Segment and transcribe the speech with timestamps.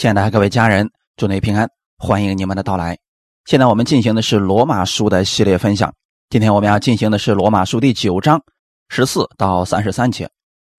[0.00, 2.98] 亲爱的各位家人，祝你平安，欢迎你们的到来。
[3.44, 5.94] 现在我们进行的是罗马书的系列分享，
[6.30, 8.42] 今天我们要进行的是罗马书第九章
[8.88, 10.26] 十四到三十三节。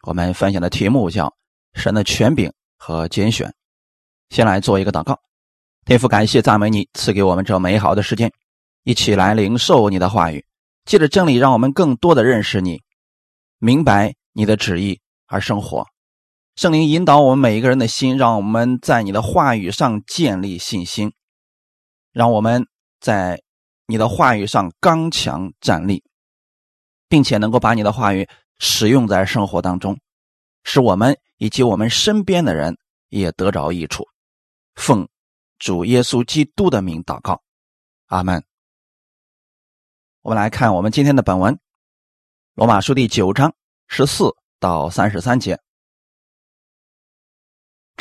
[0.08, 1.32] 我们分享的题目叫
[1.78, 3.54] “神的权柄和拣选”。
[4.32, 5.16] 先来做一个祷告，
[5.86, 8.32] 天父，感谢赞美你赐给我们这美好的时间，
[8.86, 10.44] 一起来领受你的话语，
[10.86, 12.82] 借着真理，让我们更多的认识你，
[13.60, 15.86] 明白你的旨意而生活。
[16.56, 21.14] 圣灵引导我们每一个人的心，让我们在你的话语上建立信心，
[22.12, 22.68] 让我们
[23.00, 23.42] 在
[23.88, 26.04] 你的话语上刚强站立，
[27.08, 28.28] 并且能够把你的话语
[28.60, 29.98] 使用在生活当中，
[30.64, 34.06] 使我们以及我们身边的人也得着益处。
[34.76, 35.08] 奉
[35.58, 37.42] 主耶稣基督的名祷告，
[38.08, 38.44] 阿门。
[40.22, 41.56] 我们来看我们今天的本文，
[42.54, 43.56] 《罗马书》第九章
[43.88, 45.60] 十四到三十三节。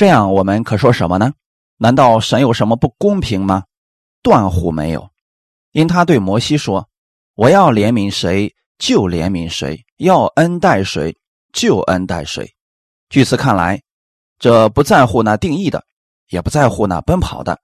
[0.01, 1.35] 这样，我们可说什么呢？
[1.77, 3.65] 难道神有什么不公平吗？
[4.23, 5.11] 断乎没有，
[5.73, 6.89] 因他对摩西说
[7.37, 11.15] ：“我要怜悯谁就怜悯谁，要恩待谁
[11.53, 12.51] 就恩待谁。”
[13.11, 13.83] 据此看来，
[14.39, 15.85] 这不在乎那定义的，
[16.31, 17.61] 也不在乎那奔跑的，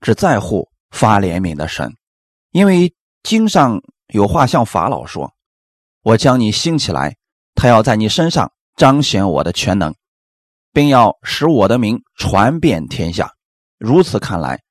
[0.00, 1.94] 只在乎发怜悯的神。
[2.50, 5.32] 因为经上有话向法老说
[6.02, 7.14] ：“我将你兴起来，
[7.54, 9.94] 他要在你身上彰显我的全能。”
[10.76, 13.32] 并要使我的名传遍天下。
[13.78, 14.62] 如此看来，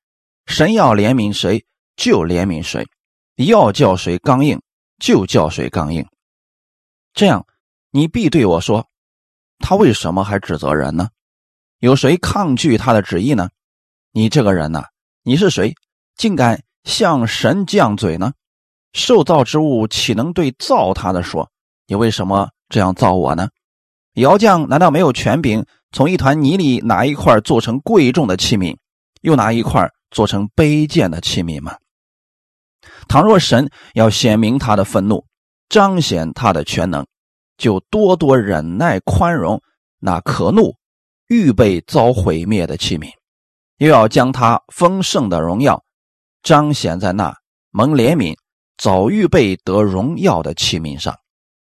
[0.46, 2.86] 神要怜悯谁就怜悯谁，
[3.34, 4.62] 要叫谁刚硬
[5.00, 6.06] 就叫谁刚硬。
[7.12, 7.44] 这样，
[7.90, 8.86] 你必对我说
[9.58, 11.08] ：“他为什么还指责人呢？
[11.80, 13.48] 有谁抗拒他的旨意呢？”
[14.14, 14.84] 你这个人呐，
[15.24, 15.74] 你是谁，
[16.14, 18.32] 竟敢向神犟嘴呢？
[18.92, 21.50] 受造之物岂能对造他的说
[21.88, 23.48] ：“你为什么这样造我呢？”
[24.14, 25.66] 窑匠难道没有权柄？
[25.96, 28.76] 从一团泥里拿一块做成贵重的器皿，
[29.22, 31.74] 又拿一块做成卑贱的器皿吗？
[33.08, 35.24] 倘若神要显明他的愤怒，
[35.70, 37.06] 彰显他的全能，
[37.56, 39.62] 就多多忍耐宽容
[39.98, 40.74] 那可怒、
[41.28, 43.10] 预备遭毁灭的器皿，
[43.78, 45.82] 又要将他丰盛的荣耀
[46.42, 47.34] 彰显在那
[47.70, 48.36] 蒙怜悯、
[48.76, 51.16] 早预备得荣耀的器皿上。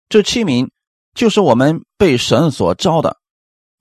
[0.09, 0.67] 这器皿
[1.13, 3.15] 就是我们被神所招的。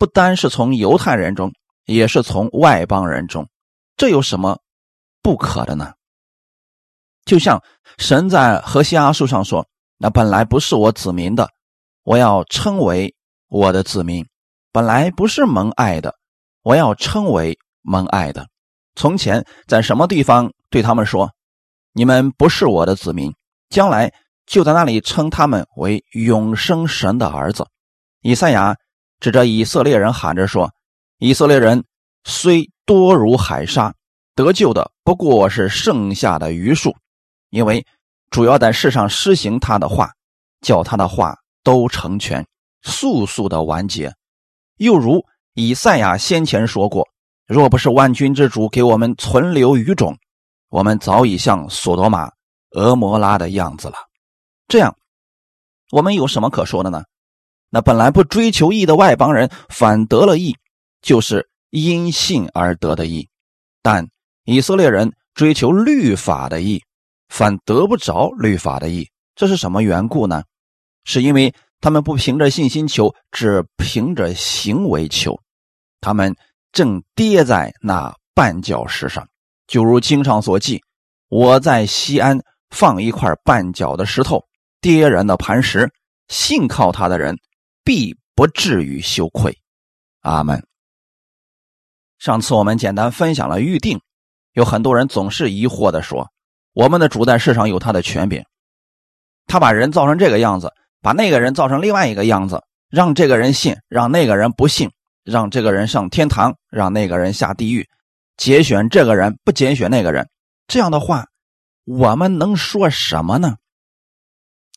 [0.03, 1.53] 不单是从犹太人中，
[1.85, 3.49] 也是从外邦人中，
[3.97, 4.59] 这有什么
[5.23, 5.93] 不可的呢？
[7.25, 7.63] 就像
[7.99, 9.65] 神在何西阿书上说
[9.99, 11.49] ：“那本来不是我子民的，
[12.03, 13.15] 我要称为
[13.47, 14.25] 我的子民；
[14.73, 16.17] 本来不是蒙爱的，
[16.65, 18.49] 我要称为蒙爱的。
[18.97, 21.31] 从前在什么地方对他们说：
[21.93, 23.33] 你们不是我的子民，
[23.69, 24.13] 将来
[24.47, 27.69] 就在那里称他们为永生神的儿子。”
[28.23, 28.75] 以赛亚。
[29.23, 30.73] 指着以色列人喊着说
[31.19, 31.85] ：“以色列人
[32.25, 33.95] 虽多如海沙，
[34.35, 36.93] 得救的不过是剩下的余数，
[37.51, 37.87] 因为
[38.31, 40.11] 主要在世上施行他的话，
[40.61, 42.45] 叫他的话都成全，
[42.83, 44.13] 速速的完结。
[44.79, 45.25] 又如
[45.55, 47.09] 以赛亚先前说过：
[47.47, 50.19] 若不是万军之主给我们存留余种，
[50.69, 52.29] 我们早已像索多玛、
[52.73, 53.95] 俄摩拉的样子了。
[54.67, 54.97] 这样，
[55.93, 57.05] 我们有什么可说的呢？”
[57.75, 60.55] 那本来不追求义的外邦人反得了义，
[61.01, 63.29] 就是因信而得的义；
[63.83, 64.07] 但
[64.45, 66.83] 以色列人追求律法的义，
[67.31, 69.09] 反得不着律法的义。
[69.35, 70.43] 这是什么缘故呢？
[71.05, 75.41] 是因为他们不凭着信心求，只凭着行为求，
[76.03, 76.37] 他们
[76.73, 79.27] 正跌在那绊脚石上。
[79.67, 80.83] 就如经上所记
[81.31, 82.39] ：“我在西安
[82.69, 84.45] 放一块绊脚的石头，
[84.83, 85.91] 跌人的磐石，
[86.29, 87.39] 信靠他的人。”
[87.85, 89.59] 必不至于羞愧，
[90.21, 90.65] 阿门。
[92.19, 94.01] 上次我们简单分享了预定，
[94.53, 96.31] 有很多人总是疑惑的说
[96.73, 98.45] ：“我们的主在世上有他的权柄，
[99.47, 104.93] 他把人造成这个样子，把那个人造成另外一个样子，让这个人信，让那个人不信，
[105.25, 107.89] 让这个人上天堂，让那个人下地狱，
[108.37, 110.29] 节选这个人，不节选那个人。”
[110.69, 111.27] 这样的话，
[111.85, 113.57] 我们能说什么呢？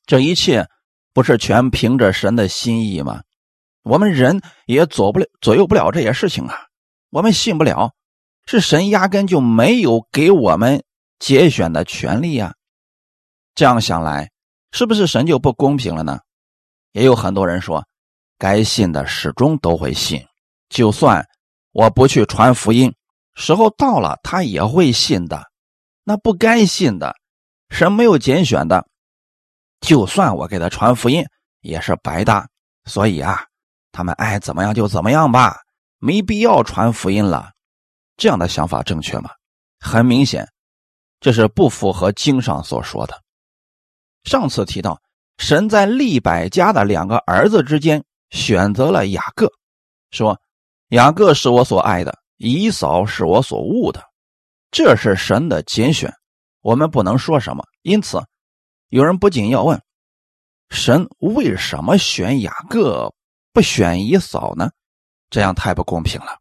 [0.07, 0.68] 这一切。
[1.16, 3.22] 不是全凭着神的心意吗？
[3.84, 6.68] 我们人也左不了、左右不了这些事情啊。
[7.10, 7.94] 我们信不了，
[8.46, 10.84] 是神压根就没有给我们
[11.18, 12.56] 节选的权利呀。
[13.56, 14.30] 这样想来，
[14.74, 16.20] 是不是神就不公平了呢？
[16.92, 17.86] 也有很多人说，
[18.38, 20.22] 该信的始终都会信，
[20.68, 21.26] 就算
[21.72, 22.94] 我不去传福音，
[23.36, 25.50] 时候到了他也会信的。
[26.04, 27.16] 那不该信的，
[27.70, 28.86] 神没有拣选的。
[29.86, 31.24] 就算我给他传福音，
[31.62, 32.48] 也是白搭。
[32.86, 33.46] 所以啊，
[33.92, 35.58] 他们爱怎么样就怎么样吧，
[36.00, 37.52] 没必要传福音了。
[38.18, 39.30] 这样的想法正确吗？
[39.80, 40.48] 很明显，
[41.20, 43.22] 这是不符合经上所说的。
[44.24, 45.00] 上次提到，
[45.38, 49.48] 神在利百家的两个儿子之间选择了雅各，
[50.10, 50.40] 说
[50.90, 54.02] ：“雅各是我所爱的，以扫是我所恶的。”
[54.72, 56.12] 这是神的拣选，
[56.62, 57.64] 我们不能说什么。
[57.84, 58.22] 因此，
[58.95, 59.83] 有人不仅要问：
[60.69, 63.13] 神为什么选雅各，
[63.51, 64.71] 不选以扫呢？
[65.30, 66.39] 这样太不公平了。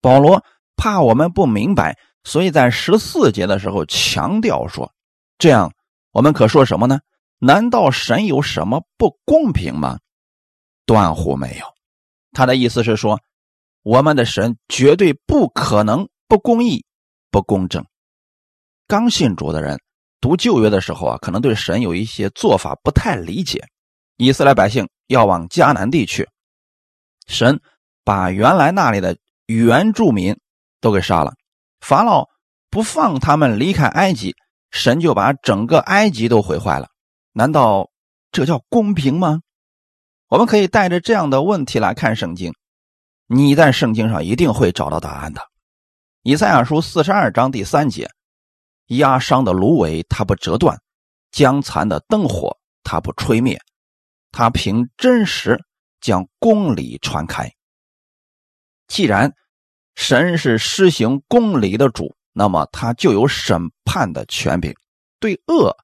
[0.00, 0.42] 保罗
[0.74, 4.90] 怕我们不明白，所以在十四节的时候强调说
[5.36, 5.70] ：“这样。”
[6.12, 7.00] 我们可说什么呢？
[7.36, 9.98] 难道神有什么不公平吗？
[10.86, 11.66] 断乎没有。
[12.32, 13.20] 他的意思是说，
[13.82, 16.86] 我们的神绝对不可能不公义、
[17.30, 17.84] 不公正。
[18.86, 19.78] 刚信主的人
[20.22, 23.62] 读旧约的时候啊，可能对神有一些做法不太理解。
[24.16, 26.28] 以色列百姓要往迦南地去，
[27.26, 27.60] 神
[28.04, 30.38] 把原来那里的原住民
[30.80, 31.34] 都给杀了，
[31.80, 32.28] 法老
[32.70, 34.34] 不放他们离开埃及。
[34.70, 36.88] 神就把整个埃及都毁坏了，
[37.32, 37.90] 难道
[38.30, 39.40] 这叫公平吗？
[40.28, 42.54] 我们可以带着这样的问题来看圣经，
[43.26, 45.42] 你在圣经上一定会找到答案的。
[46.22, 48.08] 以赛亚书四十二章第三节：
[48.86, 50.80] 压伤的芦苇它不折断，
[51.30, 53.60] 将残的灯火它不吹灭，
[54.30, 55.64] 它凭真实
[56.00, 57.52] 将公理传开。
[58.88, 59.34] 既然
[59.94, 62.16] 神是施行公理的主。
[62.34, 64.74] 那么他就有审判的权柄，
[65.20, 65.76] 对恶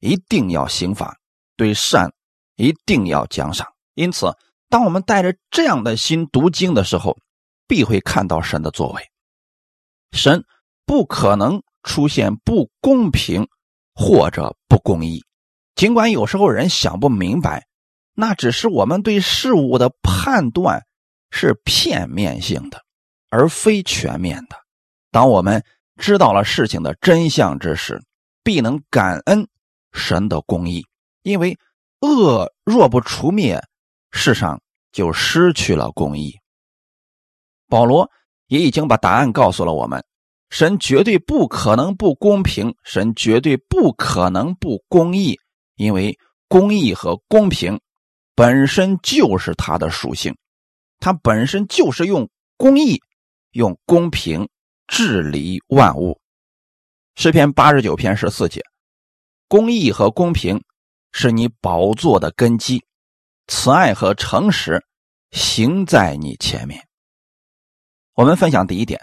[0.00, 1.16] 一定要刑罚，
[1.56, 2.12] 对善
[2.56, 3.72] 一定要奖赏。
[3.94, 4.36] 因此，
[4.68, 7.16] 当我们带着这样的心读经的时候，
[7.68, 9.12] 必会看到神的作为。
[10.10, 10.44] 神
[10.84, 13.48] 不可能出现不公平
[13.94, 15.24] 或者不公义，
[15.74, 17.66] 尽管有时候人想不明白，
[18.14, 20.84] 那只是我们对事物的判断
[21.30, 22.82] 是片面性的，
[23.30, 24.56] 而非全面的。
[25.10, 25.64] 当我们
[25.96, 28.02] 知道了事情的真相之时，
[28.42, 29.48] 必能感恩
[29.92, 30.86] 神的公义，
[31.22, 31.58] 因为
[32.00, 33.62] 恶若不除灭，
[34.10, 36.38] 世上就失去了公义。
[37.68, 38.10] 保罗
[38.46, 40.04] 也已经把答案告诉了我们：
[40.52, 45.38] 神绝对不可能不公平，神绝对不可能不公义，
[45.76, 46.16] 因为
[46.46, 47.80] 公义和公平
[48.34, 50.36] 本身就是他的属性，
[51.00, 53.00] 他本身就是用公义、
[53.52, 54.46] 用公平。
[54.88, 56.20] 治理万物，
[57.14, 58.60] 诗篇八十九篇十四节，
[59.48, 60.62] 公义和公平
[61.12, 62.84] 是你宝座的根基，
[63.46, 64.84] 慈爱和诚实
[65.30, 66.86] 行在你前面。
[68.12, 69.00] 我们分享第一点，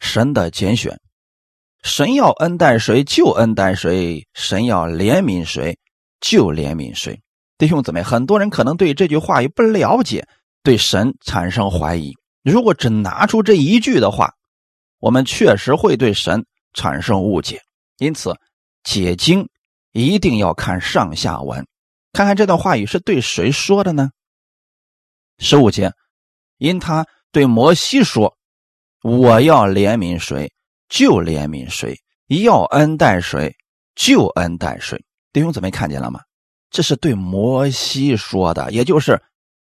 [0.00, 0.98] 神的拣选，
[1.82, 5.78] 神要恩待谁就恩待谁，神要怜悯谁
[6.20, 7.20] 就怜悯谁。
[7.58, 10.26] 弟兄姊妹，很多人可能对这句话也不了解，
[10.62, 12.12] 对神产生怀疑。
[12.42, 14.34] 如果只拿出这一句的话，
[14.98, 16.44] 我们确实会对神
[16.74, 17.62] 产生误解，
[17.98, 18.34] 因此
[18.84, 19.48] 解经
[19.92, 21.66] 一定要看上下文，
[22.12, 24.10] 看看这段话语是对谁说的呢？
[25.38, 25.92] 十五节，
[26.58, 28.35] 因他对摩西说
[29.06, 30.50] ：“我要怜悯谁
[30.88, 33.54] 就怜悯谁，要恩待谁
[33.94, 35.00] 就恩待谁。”
[35.32, 36.18] 弟兄姊妹看见了吗？
[36.70, 39.22] 这是对摩西说的，也就是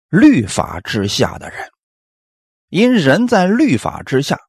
[0.09, 1.71] 律法之下的人，
[2.69, 4.41] 因人在律法之下。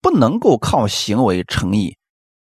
[0.00, 1.96] 不能够靠行为称义，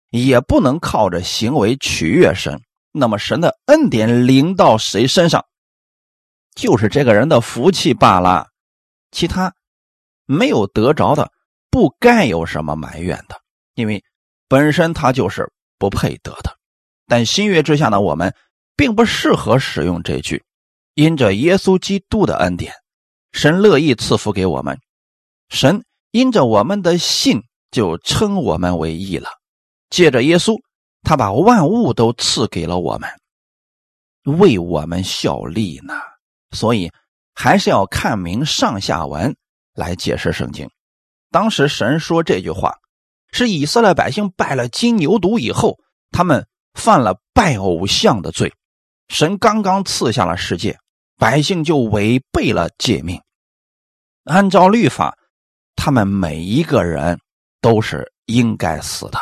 [0.10, 2.60] 也不能靠着行为取悦神。
[2.92, 5.46] 那么神的恩典临到谁身上，
[6.56, 8.48] 就是这个人的福气罢了。
[9.12, 9.54] 其他
[10.26, 11.32] 没有得着的，
[11.72, 13.42] 不该有什么埋怨的，
[13.74, 14.04] 因为
[14.48, 16.56] 本身他就是不配得的。
[17.08, 18.36] 但新约之下呢，我们
[18.76, 20.44] 并不适合使用这句。
[20.94, 22.74] 因着耶稣基督的恩典，
[23.32, 24.78] 神乐意赐福给我们。
[25.50, 27.42] 神因着我们的信。
[27.72, 29.30] 就称我们为义了。
[29.90, 30.60] 借着耶稣，
[31.04, 33.10] 他把万物都赐给了我们，
[34.40, 35.94] 为我们效力呢。
[36.52, 36.92] 所以
[37.34, 39.34] 还是要看明上下文
[39.74, 40.70] 来解释圣经。
[41.32, 42.76] 当时神说这句话，
[43.32, 45.80] 是以色列百姓拜了金牛犊以后，
[46.12, 46.46] 他们
[46.76, 48.54] 犯了拜偶像的罪。
[49.08, 50.78] 神刚刚赐下了世界，
[51.18, 53.20] 百姓就违背了诫命。
[54.26, 55.18] 按照律法，
[55.76, 57.20] 他们每一个人。
[57.64, 59.20] 都是应该死的，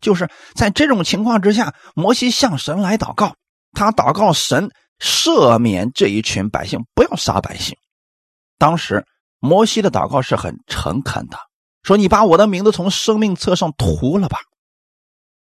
[0.00, 3.36] 就是在这种情况之下，摩西向神来祷告，
[3.72, 7.76] 他祷告神赦免这一群百姓，不要杀百姓。
[8.56, 9.04] 当时
[9.46, 11.38] 摩西的祷告是很诚恳的，
[11.82, 14.38] 说：“你把我的名字从生命册上涂了吧，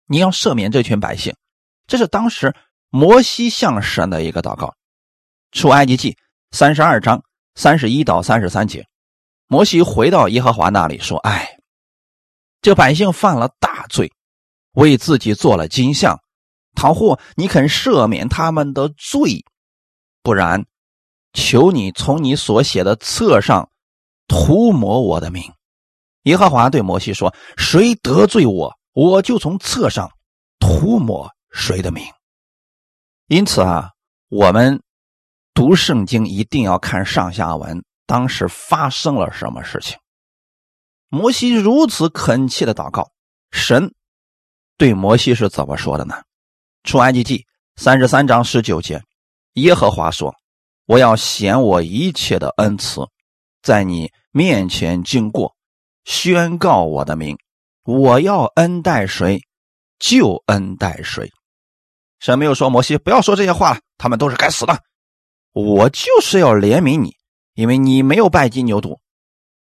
[0.08, 1.36] 你要赦免这群百姓。”
[1.86, 2.56] 这是当时
[2.89, 4.74] 摩西向神的一个祷告。
[5.51, 6.15] 出埃及记
[6.51, 7.24] 三十二章
[7.56, 8.88] 三十一到三十三节，
[9.48, 11.58] 摩西回到耶和华那里说：“哎，
[12.62, 14.12] 这百姓犯了大罪，
[14.74, 16.20] 为自己做了金像。
[16.75, 19.44] 倘或你肯赦免他们的罪，
[20.22, 20.65] 不然，
[21.34, 23.69] 求你从你所写的册上
[24.29, 25.43] 涂抹我的名。”
[26.24, 30.09] 耶和华对摩西说：“谁得罪我，我就从册上
[30.59, 32.05] 涂抹谁的名。”
[33.27, 33.89] 因此啊，
[34.29, 34.81] 我们
[35.53, 39.98] 读圣经一定要看上下文，当时发生了什么事情。
[41.09, 43.09] 摩西如此恳切的祷告，
[43.51, 43.93] 神
[44.77, 46.21] 对摩西是怎么说的呢？
[46.83, 47.45] 出埃及记
[47.75, 49.01] 三十三章十九节，
[49.53, 50.36] 耶和华说
[50.86, 53.01] ：“我要显我一切的恩慈，
[53.62, 55.55] 在你面前经过，
[56.05, 57.38] 宣告我的名。
[57.83, 59.41] 我要恩待谁，
[59.98, 61.31] 就恩待谁。”
[62.19, 64.83] 神没有说摩西不要说这些话了，他们都是该死的。
[65.53, 67.15] 我就是要怜悯你，
[67.53, 69.00] 因为你没有拜金牛犊。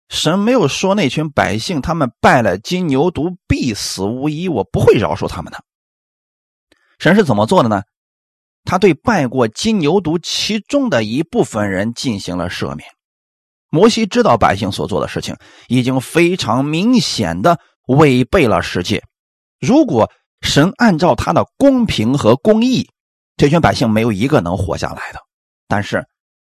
[0.09, 5.63] 神没有说那群百姓他们拜了金牛犊必死无疑，我不会饶恕他们的。
[6.99, 7.83] 神是怎么做的呢？
[8.65, 12.89] 他对拜过金牛犊其中的一部分人进行了赦免。
[13.71, 15.35] 摩西知道百姓所做的事情
[15.67, 19.03] 已经非常明显的违背了世界，
[19.59, 20.11] 如果。
[20.43, 22.89] 神按照他的公平和公义，
[23.37, 25.19] 这群百姓没有一个能活下来的。
[25.67, 26.03] 但是，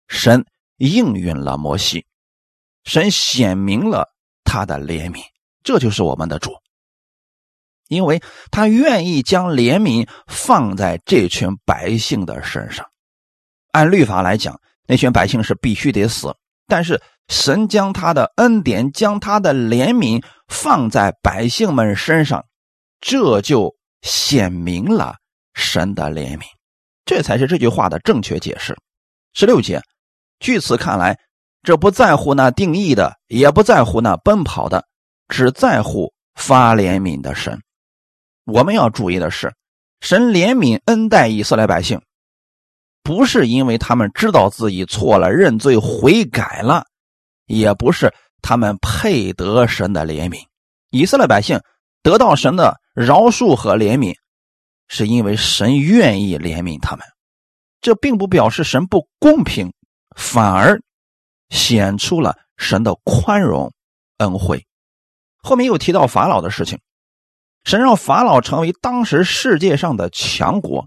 [0.07, 0.45] 神
[0.77, 2.05] 应允了摩西，
[2.85, 4.07] 神显明了
[4.45, 5.21] 他的怜悯，
[5.61, 6.53] 这就是我们的主，
[7.89, 12.89] 因为他愿意将怜悯放在这群百姓的身上。
[13.73, 16.33] 按律法来讲，那群百姓是必须得死，
[16.65, 22.45] 但是神将他的恩典、将他的怜悯放在百姓们身上，
[22.99, 23.75] 这就。
[24.03, 25.13] 显明了
[25.53, 26.41] 神的怜悯，
[27.05, 28.75] 这才是这句话的正确解释。
[29.35, 29.79] 十六节，
[30.39, 31.19] 据此看来，
[31.61, 34.83] 这不在乎那定义的，也不在乎那奔跑的，
[35.27, 37.61] 只在乎发怜悯的神。
[38.45, 39.53] 我们要注意的是，
[39.99, 42.01] 神怜悯恩待以色列百姓，
[43.03, 46.87] 不是因为他们知道自己错了、认罪悔改了，
[47.45, 50.43] 也不是他们配得神的怜悯。
[50.89, 51.59] 以色列百姓
[52.03, 52.79] 得到神的。
[52.93, 54.13] 饶恕和怜悯，
[54.89, 57.07] 是因为神愿意怜悯他们，
[57.79, 59.71] 这并不表示神不公平，
[60.17, 60.81] 反而
[61.49, 63.71] 显出了神的宽容
[64.17, 64.67] 恩惠。
[65.37, 66.81] 后面又提到法老的事情，
[67.63, 70.85] 神让法老成为当时世界上的强国，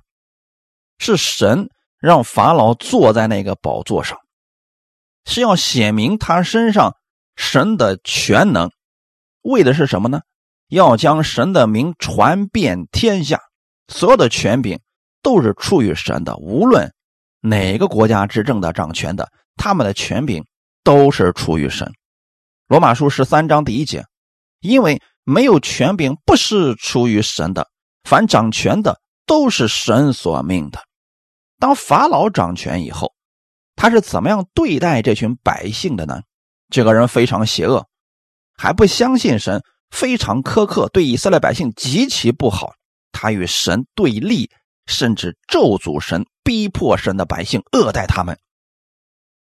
[0.98, 4.20] 是神让法老坐在那个宝座上，
[5.24, 6.96] 是要显明他身上
[7.36, 8.70] 神的全能，
[9.42, 10.20] 为的是什么呢？
[10.68, 13.40] 要将神的名传遍天下，
[13.88, 14.80] 所有的权柄
[15.22, 16.36] 都是出于神的。
[16.36, 16.92] 无论
[17.40, 20.44] 哪个国家执政的、掌权的，他们的权柄
[20.82, 21.92] 都是出于神。
[22.66, 24.04] 罗马书十三章第一节，
[24.60, 27.68] 因为没有权柄不是出于神的，
[28.04, 30.82] 凡掌权的都是神所命的。
[31.58, 33.12] 当法老掌权以后，
[33.76, 36.22] 他是怎么样对待这群百姓的呢？
[36.70, 37.86] 这个人非常邪恶，
[38.56, 39.62] 还不相信神。
[39.90, 42.74] 非常苛刻，对以色列百姓极其不好。
[43.12, 44.50] 他与神对立，
[44.86, 48.36] 甚至咒诅神，逼迫神的百姓，恶待他们。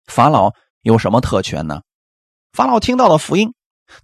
[0.05, 1.81] 法老有什么特权呢？
[2.53, 3.55] 法老听到了福音，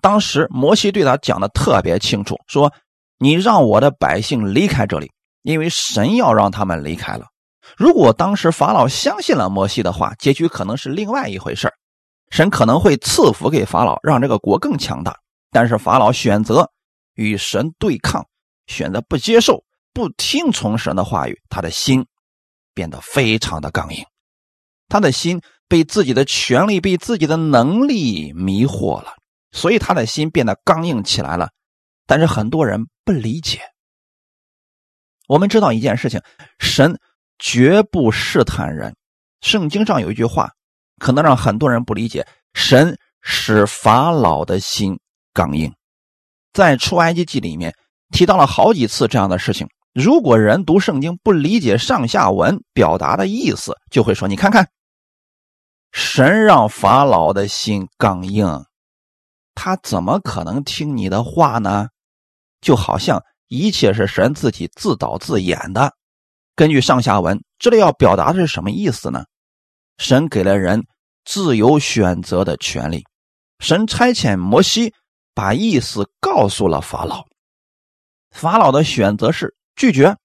[0.01, 2.73] 当时摩西对他讲的特别清楚，说
[3.21, 7.27] ：“你让我的百姓离开这里，因为神要让他们离开了。”
[7.77, 11.73] 如果当时法老相信了摩西的话，结局可能是另外一回事
[12.31, 15.19] 神可能会赐福给法老，让这个国更强大。
[15.51, 16.71] 但是法老选择
[17.15, 18.27] 与神对抗，
[18.67, 22.07] 选择不接受、不听从神的话语，他的心
[22.75, 24.05] 变得非常的刚硬，
[24.89, 29.15] 他的心被自己的权力、被自己的能力迷惑了，
[29.53, 31.49] 所以他的心变得刚硬起来了。
[32.07, 33.61] 但是很多人不理解。
[35.27, 36.21] 我们知道一件事情：
[36.59, 36.99] 神
[37.39, 38.95] 绝不试探人。
[39.41, 40.51] 圣经上有一句话，
[40.99, 44.99] 可能让很多人不理解：神使法老的心。
[45.35, 45.73] 刚硬，
[46.53, 47.73] 在出埃及记里面
[48.11, 49.69] 提到了好几次这样的事情。
[49.95, 54.69] 如果人读圣经不理解上下文表达的意思，就会说：“你看看，
[55.93, 58.65] 神让法老的心刚硬，
[59.55, 61.89] 他怎么可能听你的话呢？”
[62.61, 65.95] 就好像一切是神自己自导自演的。
[66.59, 69.27] 根据上下文，这里要表达的是什么意思呢？
[69.97, 70.85] 神给了人
[71.25, 73.07] 自由选择的权利，
[73.61, 74.93] 神差遣摩西。
[75.35, 77.25] 把意思告诉了法老，
[78.33, 80.17] 法老的选择是拒绝。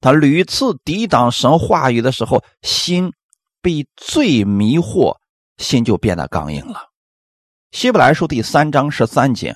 [0.00, 3.12] 他屡次抵挡神话语的时候，心
[3.60, 5.18] 被罪迷惑，
[5.58, 6.88] 心就变得刚硬了。
[7.72, 9.54] 希伯来书第三章十三节，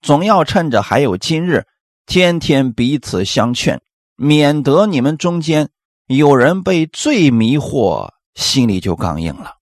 [0.00, 1.66] 总要趁着还有今日，
[2.06, 3.78] 天天彼此相劝，
[4.16, 5.70] 免得你们中间
[6.06, 9.54] 有人被罪迷惑，心里就刚硬了。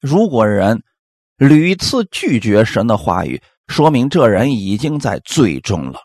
[0.00, 0.82] 如果人
[1.36, 6.00] 屡次拒绝神的话语，说明这人已经在罪中了。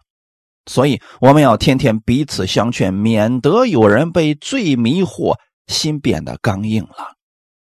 [0.66, 5.36] 所以我们要天天彼此相劝，免得有人被罪迷惑，
[5.68, 7.16] 心变得刚硬了。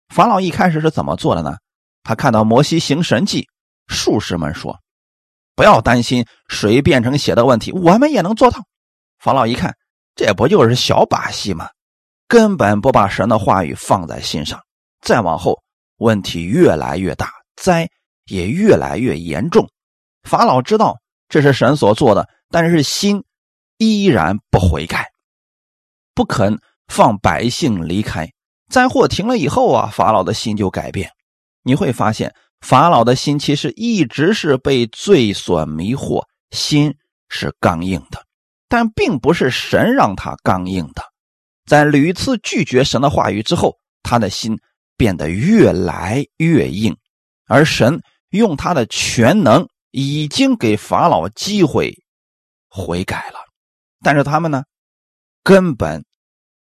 [0.09, 1.55] 法老一开始是怎么做的呢？
[2.03, 3.47] 他看到摩西行神迹，
[3.87, 4.79] 术士们说
[5.55, 8.59] ：“不要担心水变成血的问题，我们也能做到。”
[9.21, 9.77] 法老一看，
[10.15, 11.69] 这不就是小把戏吗？
[12.27, 14.59] 根本不把神的话语放在心上。
[15.01, 15.61] 再往后，
[15.97, 17.87] 问题越来越大，灾
[18.25, 19.69] 也越来越严重。
[20.23, 20.97] 法老知道
[21.29, 23.23] 这是神所做的，但是心
[23.77, 25.11] 依然不悔改，
[26.15, 28.27] 不肯放百姓离开。
[28.69, 31.11] 灾祸停了以后啊，法老的心就改变。
[31.61, 36.95] 你会发现，法老的心其实一直是被罪所迷惑，心
[37.29, 38.23] 是刚硬的，
[38.71, 41.03] 但并不是神让他刚硬的。
[41.65, 44.57] 在屡次拒绝神的话语之后，他的心
[44.95, 46.95] 变得越来越硬，
[47.47, 51.93] 而神用他的全能已经给法老机会
[52.69, 53.39] 悔改了，
[54.01, 54.63] 但是他们呢，
[55.43, 56.05] 根本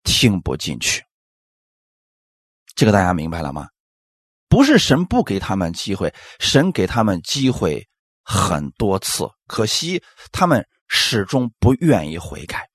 [0.02, 1.04] 听不进去。
[2.74, 3.68] 这个大家明白了吗？
[4.48, 7.86] 不是神不给他们机会，神给他们机会
[8.24, 10.02] 很多次，可惜
[10.32, 12.68] 他们始终不愿意悔改。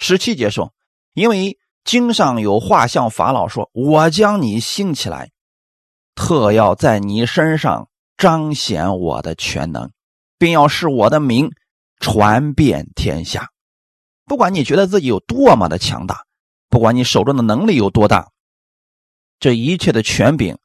[0.00, 0.74] 十七节说
[1.14, 5.30] ：“因为经上有话向法老说，我将你兴起来，
[6.16, 9.92] 特要在你身上彰显我的全能，
[10.38, 11.52] 并要使我的名
[12.00, 13.50] 传遍天下。
[14.24, 16.24] 不管你觉得自己有多么的强大，
[16.68, 18.30] 不管你手中的能力有多大，
[19.38, 20.56] 这一切的权柄。”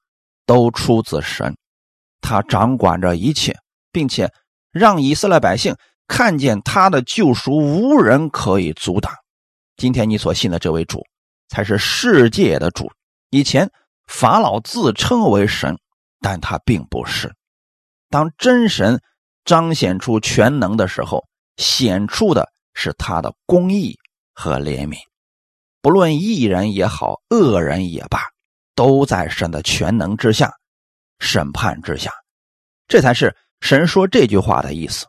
[0.45, 1.55] 都出自神，
[2.21, 3.55] 他掌管着一切，
[3.91, 4.33] 并且
[4.71, 5.75] 让以色列百姓
[6.09, 9.13] 看见他的救赎无人可以阻挡。
[9.77, 11.05] 今天你所信的这位主，
[11.47, 12.91] 才是世界的主。
[13.29, 13.71] 以前
[14.07, 15.77] 法老自称为神，
[16.19, 17.34] 但他并不是。
[18.10, 18.99] 当真神
[19.45, 21.25] 彰显出全能的时候，
[21.57, 23.95] 显出的是他的公义
[24.34, 24.97] 和怜悯。
[25.81, 28.19] 不论义人也好，恶人也罢。
[28.75, 30.53] 都在神的全能之下，
[31.19, 32.10] 审判之下，
[32.88, 35.05] 这才是神说这句话的意思。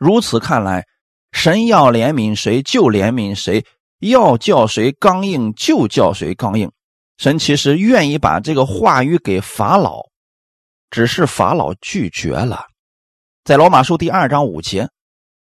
[0.00, 0.86] 如此看来，
[1.30, 3.66] 神要怜悯谁就怜悯谁，
[3.98, 6.72] 要叫谁刚硬就叫谁刚硬。
[7.18, 10.00] 神其实愿意把这个话语给法老，
[10.90, 12.64] 只是法老拒绝了。
[13.44, 14.88] 在罗马书第二章五节，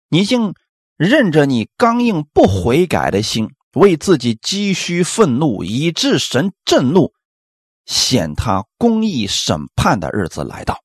[0.08, 0.54] 你竟
[0.96, 3.50] 认着你刚硬不悔改的心。
[3.74, 7.12] 为自己积蓄愤怒，以致神震怒，
[7.84, 10.80] 显他公义审判的日子来到。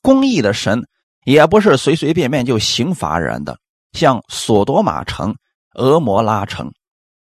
[0.00, 0.86] 公义的神
[1.24, 3.58] 也不是随随便便就刑罚人的，
[3.92, 5.34] 像索多玛城、
[5.74, 6.72] 俄摩拉城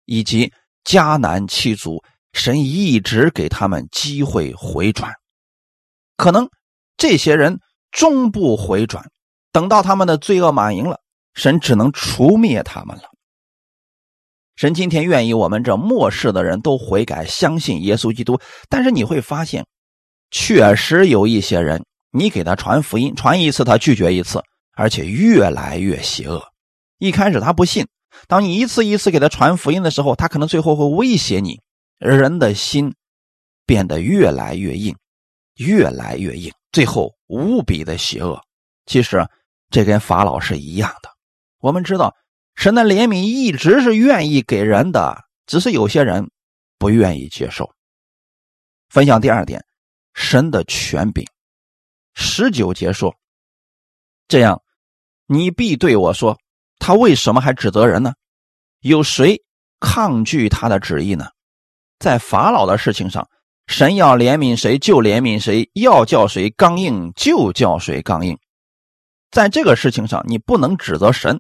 [0.06, 0.51] 以及
[0.84, 2.01] 迦南七族，
[2.34, 5.13] 神一直给他们机会回转。
[6.17, 6.49] 可能
[6.97, 7.60] 这些人
[7.91, 9.06] 终不回转，
[9.51, 10.99] 等到他们的罪恶满盈了，
[11.34, 13.04] 神只能除灭他们了。
[14.56, 18.39] 神今天愿意我们这末世的人都悔改，相信耶稣基督。
[18.69, 19.65] 但是你会发现，
[20.30, 24.43] 确实有一些人，你给他传福音，传一次他拒绝一次，
[24.74, 26.43] 而且越来越邪恶。
[26.97, 27.88] 一开始他不信，
[28.28, 31.62] 当你一次一次给他传福音的时候，他可能最后会威胁你。
[31.97, 32.93] 人的心
[33.65, 34.95] 变得越来越硬，
[35.56, 38.41] 越来越硬，最后无比的邪恶。
[38.86, 39.28] 其实
[39.69, 41.10] 这跟法老是一样的。
[41.60, 42.15] 我们知道。
[42.54, 46.30] 神的怜悯一直是愿意给人的，只是有些人
[46.78, 47.74] 不愿意接受。
[48.89, 49.65] 分享第二点，
[50.13, 51.26] 神的权柄。
[52.13, 53.15] 十九节说
[54.28, 54.62] ：“这样，
[55.26, 56.38] 你必对我说，
[56.80, 58.13] 他为什么还指责人呢？
[58.80, 59.43] 有谁
[59.80, 61.28] 抗拒他的旨意呢？
[62.00, 63.30] 在法老的事情上，
[63.67, 68.38] 神要怜悯谁就怜悯谁，要叫谁刚硬就叫谁刚硬。
[69.30, 71.39] 在这个事情上，你不能指责神。”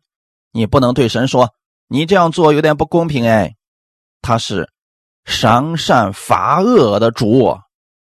[0.53, 1.55] 你不能对神说
[1.87, 3.55] ：“你这样做有点不公平。”哎，
[4.21, 4.69] 他是
[5.23, 7.57] 赏善罚恶的主，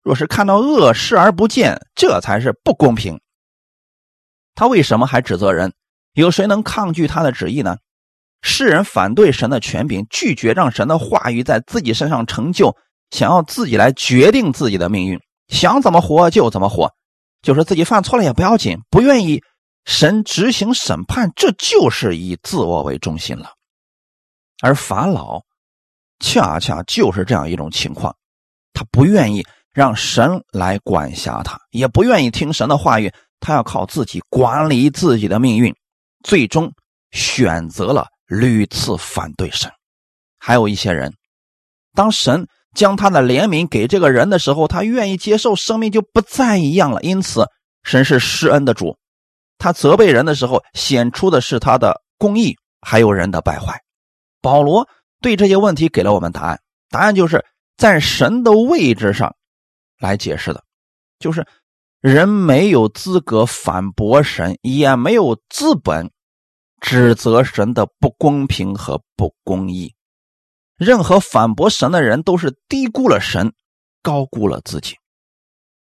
[0.05, 3.19] 若是看到恶视而不见，这才是不公平。
[4.53, 5.73] 他为什么还指责人？
[6.13, 7.77] 有谁能抗拒他的旨意呢？
[8.43, 12.77] 世人反对神的权柄，拒绝让神的话语在自己身上成就，
[13.09, 16.93] 想要自己来决定自己的命运，想怎么活就怎么活，
[17.41, 19.41] 就是自己犯错了也不要紧，不愿意。
[19.85, 23.53] 神执行审判，这就是以自我为中心了。
[24.61, 25.41] 而法老
[26.19, 28.15] 恰恰就是这样一种情况，
[28.71, 29.43] 他不愿意
[29.75, 33.11] 让神来管辖他，也不愿意听神的话语，
[33.41, 35.75] 他要靠自己管理自己的命运，
[36.23, 36.71] 最终
[37.11, 39.69] 选择了屡次反对神。
[40.39, 41.13] 还有一些人，
[41.93, 47.01] 当神将他的怜悯给这个人的时候，他愿意接受，生命就不再一样了。
[47.01, 47.45] 因此，
[47.83, 48.97] 神是施恩的主，
[49.57, 53.81] 他责备人的时候，显出的是他的公义，还有人的败坏。
[54.41, 54.87] 保罗
[55.21, 57.43] 对这些问题给了我们答案，答案就是
[57.75, 59.35] 在神的位置上
[59.99, 60.63] 来解释的，
[61.19, 61.45] 就是
[62.01, 66.11] 人没有资格反驳神，也没有资本
[66.81, 69.93] 指责神的不公平和不公义。
[70.77, 73.53] 任何反驳神的人都是低估了神，
[74.01, 74.95] 高估了自己。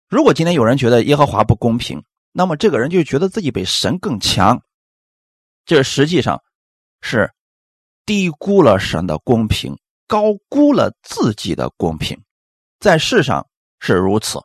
[0.07, 4.62] 如果今天有人觉得耶和华不公平，那么这个人就觉得自己比神更强，
[5.65, 6.41] 这实际上
[7.01, 7.31] 是。
[8.05, 12.19] 低估了神的公平，高估了自己的公平，
[12.79, 13.47] 在世上
[13.80, 14.39] 是如此。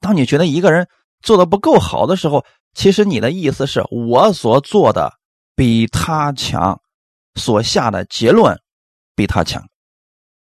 [0.00, 0.88] 当你觉得一个人
[1.20, 5.12] 做的不够好的时候，其实你的意思是我所做的
[5.54, 6.80] 比他强，
[7.34, 8.60] 所下的结论
[9.14, 9.68] 比他强。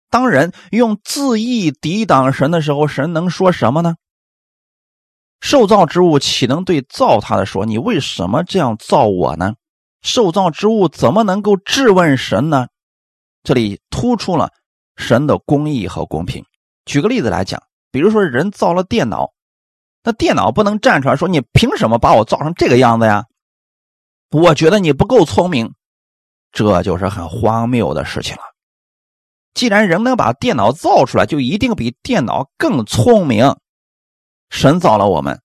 [0.09, 3.97] 当人用自意抵挡神的时候，神能说什么呢？
[5.41, 9.55] 受造之物岂能对造他的说：“你为什么这样造我呢？”
[10.01, 12.69] 受造之物怎么能够质问神呢？
[13.43, 14.51] 这里突出了
[14.97, 16.45] 神的公义和公平。
[16.85, 19.31] 举个例子来讲，比如说人造了电脑，
[20.03, 23.27] 那电脑不能站出来说：“你凭什么把我造成这个样子呀？”
[24.33, 25.75] 我觉得你不够聪明，
[26.51, 28.43] 这就是很荒谬的事情了。
[29.55, 33.55] 既然人能把电脑造出来，就一定比电脑更聪明。
[34.49, 35.41] 神造了我们，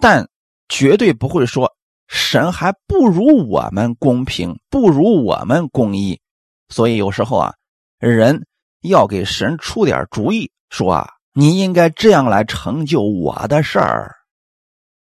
[0.00, 0.28] 但
[0.68, 1.76] 绝对不会说。
[2.08, 6.20] 神还不如我们公平，不如我们公义，
[6.68, 7.54] 所以有时候啊，
[8.00, 8.46] 人
[8.80, 11.08] 要给神出点主意，说啊，
[11.40, 14.14] 你应该这样来成就我的事儿。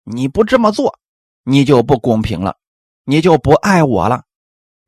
[0.04, 0.96] 你不这么做，
[1.42, 2.58] 你就不公平了，
[3.02, 4.22] 你就不爱我了，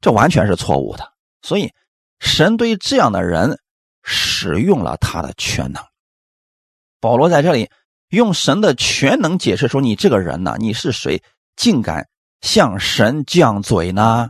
[0.01, 1.13] 这完全是错误的。
[1.43, 1.73] 所以，
[2.21, 3.59] 神对这样的人
[4.05, 5.83] 使用了他的全能。
[7.01, 7.69] 保罗在这里
[8.11, 11.21] 用神的全能解释说：“你这个人呢，你是谁？”
[11.57, 12.09] 竟敢
[12.43, 14.29] 向神犟嘴呢？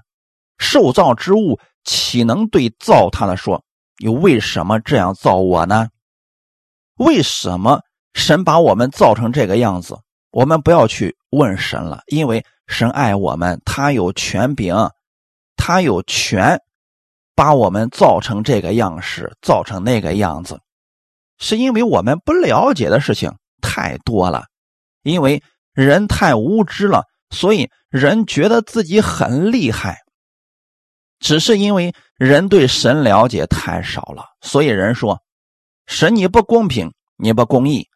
[0.57, 3.62] 受造之物岂能对造他的说
[4.01, 5.88] ：“你为什么这样造我呢？”
[6.96, 7.80] 为什么
[8.14, 9.96] 神把我们造成这个样子？
[10.30, 14.74] 我们不要去问神了，因为神爱我们，他有权柄，
[15.57, 16.61] 他有权
[17.35, 20.61] 把我们造成这个样式，造成那个样子，
[21.38, 24.46] 是因为我们不了解的事情太多了，
[25.02, 27.04] 因为人太无知了。
[27.30, 30.02] 所以人觉得自己很厉害，
[31.18, 34.24] 只是因为人对神了解太少了。
[34.40, 35.20] 所以人说
[35.87, 37.88] ：“神你不公平，你不公义。”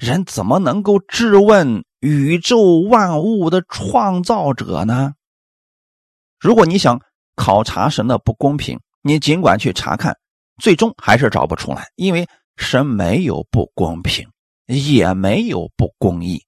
[0.00, 5.12] 人怎么能够质问宇宙万物的创造者呢？
[6.40, 7.00] 如果你想
[7.36, 10.16] 考察神的不公平，你尽管去查看，
[10.58, 12.26] 最终还是找不出来，因为
[12.56, 14.26] 神没有不公平，
[14.66, 16.42] 也没有不公义。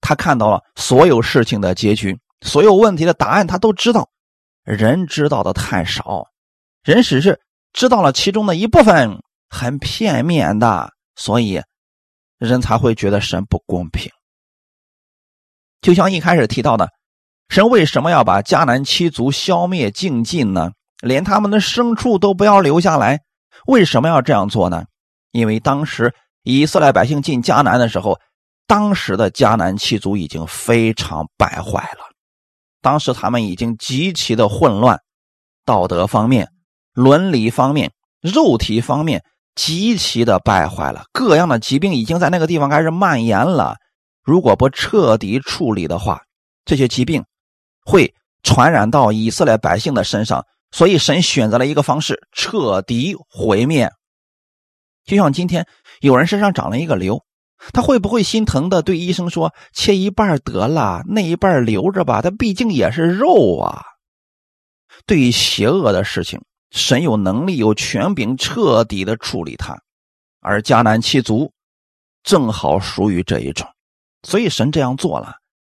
[0.00, 4.10] 他看到了所有事情的结局，所有问题的答案，他都知道。
[4.64, 6.26] 人知道的太少，
[6.82, 7.40] 人只是
[7.72, 11.62] 知道了其中的一部分，很片面的，所以
[12.38, 14.10] 人才会觉得神不公平。
[15.82, 16.88] 就像一开始提到的，
[17.50, 20.70] 神为什么要把迦南七族消灭净尽呢？
[21.02, 23.20] 连他们的牲畜都不要留下来，
[23.66, 24.86] 为什么要这样做呢？
[25.30, 28.18] 因为当时以色列百姓进迦南的时候。
[28.64, 32.04] 当时的迦南七族已经非常败坏了，
[32.80, 34.98] 当时他们已经极其的混乱，
[35.66, 36.48] 道德方面、
[36.94, 39.22] 伦理方面、肉体方面
[39.54, 43.76] 极其的败坏了，各样的疾病已经在那个地方开始蔓延了。
[44.22, 46.22] 如果不彻底处理的话，
[46.64, 47.24] 这些疾病
[47.84, 50.44] 会传染到以色列百姓的身上。
[50.70, 53.92] 所以神选择了一个方式，彻底毁灭。
[55.04, 55.66] 就像今天
[56.00, 57.22] 有人身上长了一个瘤。
[57.72, 63.84] 他会不会心疼的对医生说：“切一半得了，那一半留着吧，他毕竟也是肉啊。”
[65.06, 66.40] 对于邪恶的事情，
[66.72, 69.80] 神有能力、有权柄，彻底的处理它。
[70.40, 71.52] 而迦南七族
[72.24, 73.68] 正好属于这一种，
[74.24, 75.36] 所以神这样做了。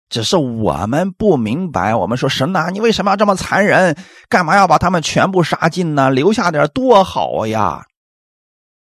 [0.09, 3.95] 只是我们不明白，我们说神呐，你为什么要这么残忍？
[4.27, 6.09] 干嘛要把他们全部杀尽呢？
[6.09, 7.85] 留下点多好呀！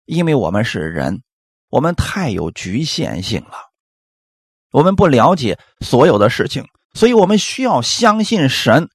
[0.05, 1.23] 因为我们是人。
[1.71, 3.57] 我们太有局限性了，
[4.71, 8.89] 我们不了解所有的事情，所以我们需要相信神，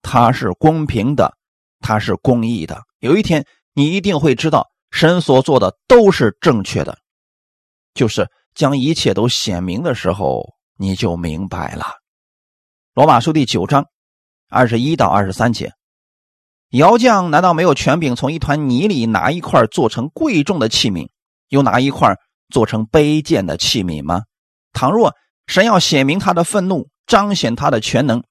[0.00, 1.36] 他是公平的，
[1.82, 2.80] 他是公义的。
[3.00, 6.96] 有一天，你一定会知道，神所做的都是正确的。
[7.92, 11.84] 就是将一切都显明的时候，你就明白了。
[12.94, 13.86] 罗马书第九章
[14.48, 15.72] 二十一到二十三节，
[16.70, 21.08] 窑匠难道没有权柄从一团泥里拿一块做成贵重的器皿，
[21.48, 22.14] 又拿一块
[22.48, 24.22] 做成卑贱的器皿吗？
[24.72, 25.14] 倘若
[25.46, 28.22] 神要显明他的愤怒，彰显他的全能，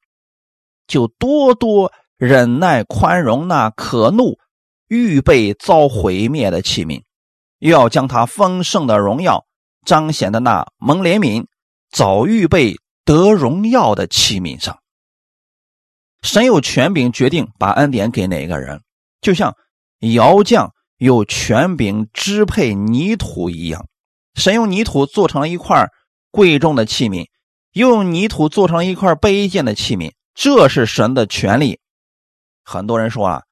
[0.88, 4.38] 就多多忍耐宽容那可怒、
[4.88, 7.02] 预备遭毁灭的器皿，
[7.58, 9.48] 又要将他丰盛的荣耀
[9.88, 11.48] 彰显的那蒙怜悯、
[11.90, 12.78] 早预备。
[13.04, 14.78] 得荣耀的器皿上，
[16.22, 18.84] 神有权柄决定把恩典给哪个人，
[19.22, 19.56] 就像
[20.02, 23.88] 窑匠有权柄支配泥土一样。
[24.36, 25.88] 神用泥土做成了一块
[26.30, 27.26] 贵重的器皿，
[27.74, 31.80] 又用泥土做成了一块卑贱的器皿，这是神的权利。
[32.72, 33.44] 很多人说啊，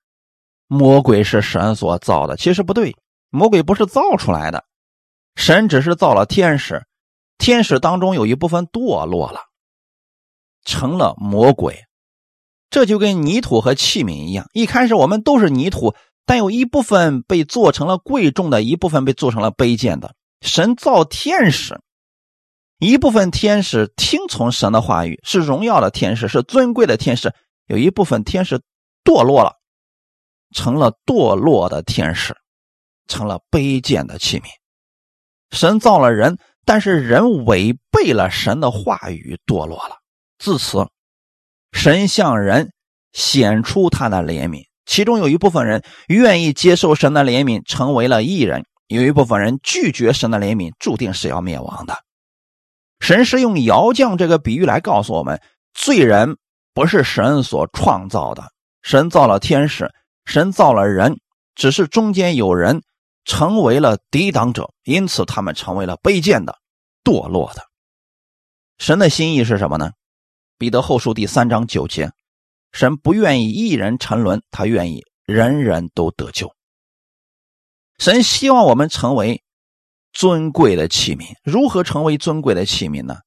[0.67, 2.95] 魔鬼是神所造的，其实不对，
[3.29, 4.63] 魔鬼不是造出来的，
[5.35, 6.85] 神只是造了天使。
[7.37, 9.41] 天使当中有一部分堕落了，
[10.63, 11.85] 成了魔鬼，
[12.69, 14.47] 这就跟泥土和器皿一样。
[14.53, 20.15] 一开始我们都是泥土，但有一部分被做成了贵重的，一部分被做成了卑贱的。
[20.41, 21.79] 神造天使，
[22.77, 27.29] 一部分天使听从神的话语，是荣耀的天使，是尊贵的天使；
[27.67, 28.59] 有一部分天使
[29.03, 29.57] 堕落了，
[30.55, 32.35] 成了堕落的天使，
[33.07, 34.45] 成了卑贱的器皿。
[35.51, 36.37] 神造了人。
[36.65, 39.97] 但是人违背了神的话语，堕落了。
[40.37, 40.87] 自此，
[41.71, 42.71] 神向人
[43.11, 44.65] 显出他的怜悯。
[44.85, 51.97] 其中有一部分人愿意接受神的怜悯，成为了义人；有一部分人拒绝神的怜悯，注定是要灭亡的。
[52.99, 55.41] 神是用窑匠这个比喻来告诉我们：
[55.73, 56.37] 罪人
[56.75, 58.43] 不是神所创造的。
[58.81, 59.91] 神造了天使，
[60.25, 61.19] 神造了人，
[61.55, 62.81] 只是中间有人。
[63.25, 66.57] 成为了抵挡者，因此他们成为了卑贱的、
[67.03, 67.61] 堕落的。
[68.79, 69.91] 神的心意是什么呢？
[70.57, 72.11] 彼得后书第三章九节：
[72.71, 76.55] 神不愿意一人沉沦，他愿意人人都得救。
[77.99, 79.43] 神希望我们成为
[80.11, 81.35] 尊贵的器皿。
[81.43, 83.17] 如何成为尊贵的器皿呢？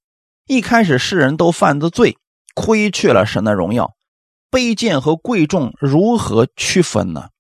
[0.49, 2.19] 一开始世人都犯的罪，
[2.55, 3.93] 亏去了神的荣耀。
[4.53, 7.31] 卑贱和贵重如何区分呢？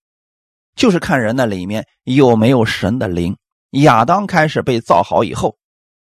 [0.74, 3.36] 就是看人的里面有没有神的灵。
[3.72, 5.56] 亚当开始被造好以后，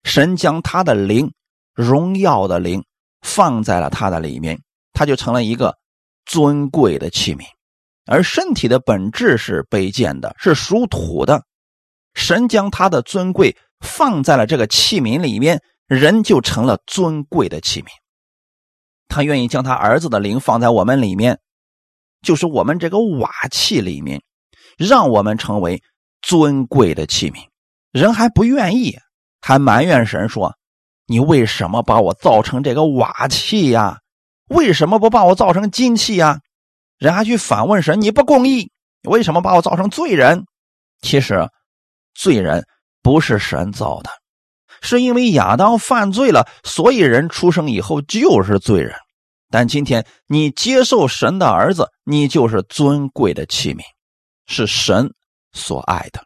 [0.04, 1.32] 神将他的灵、
[1.74, 2.84] 荣耀的灵
[3.22, 4.60] 放在了他的里面，
[4.92, 5.78] 他就成了一个
[6.26, 7.46] 尊贵的器皿。
[8.06, 11.44] 而身体的本质是卑贱的，是属土的。
[12.14, 17.88] 神将他的尊贵放在了这个器皿里面，人就成了尊贵的器皿。
[19.10, 21.40] 他愿意将他儿子的灵放在我们里面，
[22.22, 24.22] 就是我们这个瓦器里面。
[24.78, 25.84] 让我们成为
[26.22, 27.50] 尊贵的器皿，
[27.92, 28.98] 人还不愿意，
[29.42, 30.56] 还埋怨神说
[31.06, 34.00] ：“你为什么把我造成这个瓦器呀？
[34.48, 36.40] 为什么不把我造成金器呀？”
[36.98, 38.72] 人还去反问神：“你不公义，
[39.04, 40.46] 为什么把我造成罪人？”
[41.04, 41.50] 其实，
[42.14, 42.66] 罪人
[43.02, 44.10] 不是神造的，
[44.82, 48.96] 是因为亚当犯罪了，所以人出生以后就是罪人。
[49.50, 53.82] 但今天你接受神的儿子，你就是尊贵的器皿。
[54.52, 55.14] 是神
[55.54, 56.24] 所爱的。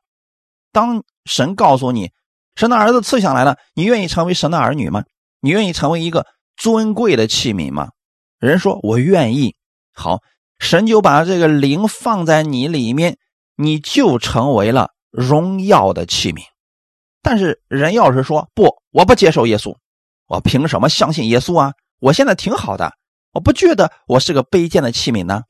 [0.72, 2.12] 当神告诉你，
[2.56, 5.04] 神的儿子赐下来了，你愿意成为神的儿女吗？
[5.42, 7.90] 你愿意成为一个尊贵的器皿吗？
[8.40, 9.56] 人说：“我愿意。”
[9.94, 10.20] 好，
[10.58, 13.18] 神就把这个灵放在你里面，
[13.58, 16.42] 你就成为了荣耀的器皿。
[17.24, 19.76] 但是人要是说不，我不接受耶稣，
[20.28, 21.74] 我凭什么相信耶稣啊？
[22.00, 22.92] 我现在挺好的，
[23.32, 25.42] 我不觉得我是个卑贱的器皿呢。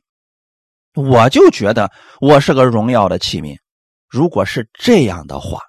[0.93, 3.57] 我就觉得我是个荣耀的器皿。
[4.07, 5.59] 如果是这样的话，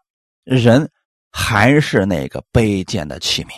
[0.44, 0.90] 人
[1.32, 3.52] 还是那个卑贱的器皿，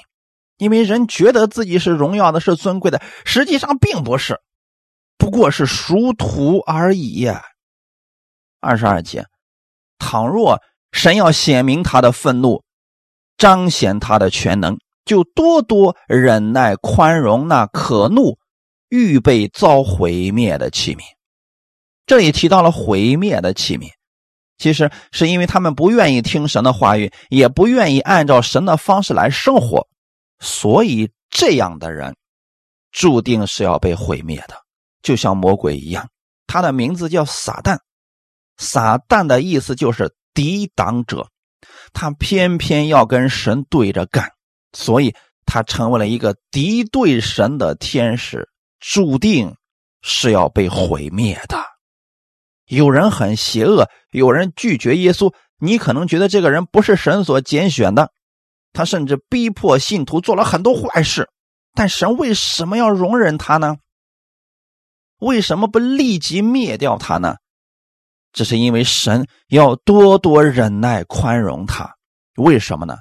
[0.59, 4.41] 因为人觉得自己是荣耀的，是尊贵的，实际上并不是，
[5.19, 7.29] 不过是属土而已。
[8.61, 9.27] 二十二节，
[9.99, 12.63] 倘若神要显明他的愤怒，
[13.37, 18.39] 彰显他的全能，就多多忍耐宽容那可怒、
[18.89, 21.03] 预备遭毁灭的器皿。
[22.07, 23.91] 这里提到了毁灭的器皿，
[24.59, 29.87] 其实是因为他们不愿意听神的话语，也不愿意按照神的方式来生活，
[30.39, 32.17] 所以这样的人
[32.93, 34.55] 注定是要被毁灭的，
[35.03, 36.09] 就像魔鬼一样。
[36.47, 37.79] 他的名字叫撒旦，
[38.57, 41.29] 撒旦的意思就是抵挡者，
[41.95, 44.31] 他偏偏要跟神对着干，
[44.75, 45.15] 所以
[45.47, 49.57] 他成为了一个敌对神的天使，注定
[50.03, 51.57] 是要被毁灭的。
[52.67, 55.33] 有人很邪恶，有人拒绝耶稣。
[55.59, 58.13] 你可能觉得这个人不是神所拣选的，
[58.75, 61.31] 他甚至逼迫信徒做了很多坏事，
[61.73, 63.77] 但神为什么要容忍他呢？
[65.19, 67.37] 为什么不立即灭掉他呢？
[68.37, 71.91] 这是因为神要多多忍耐宽容他。
[72.37, 72.99] 为什么呢？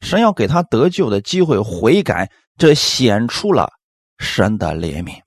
[0.00, 3.72] 神要给他得救的机会悔改，这显出了
[4.18, 5.18] 神的怜悯。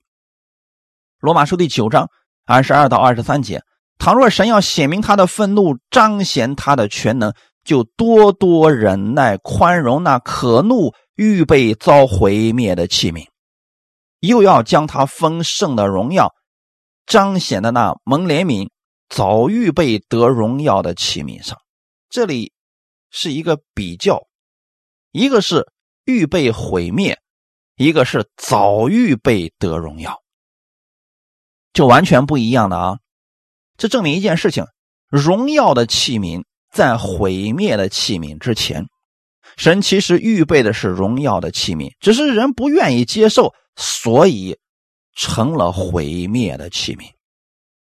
[1.20, 2.08] 罗马书第九章
[2.46, 3.62] 二十二到二十三节：
[3.98, 13.26] 倘若神要显明他的愤怒，彰显他的全能，就多多忍耐宽容那可怒、预备遭毁灭的器皿，
[14.20, 16.32] 又要将他丰盛的荣耀
[17.04, 18.70] 彰显的那蒙怜悯、
[19.12, 21.58] 早预备得荣耀的器皿上。
[22.08, 22.50] 这里
[23.10, 24.26] 是一个比较，
[25.10, 25.70] 一个是
[26.06, 27.20] 预备毁灭，
[27.76, 30.22] 一个是早预备得荣耀。
[31.74, 32.98] 就完全不一样的啊！
[33.76, 34.64] 这证明一件事情：
[35.08, 38.86] 荣耀的器皿在毁灭的器皿之前，
[39.58, 44.58] 神其实预备的是荣耀的器皿，只是人不愿意接受，所以
[45.14, 47.10] 成了毁灭的器皿。